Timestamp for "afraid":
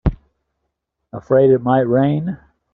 1.13-1.51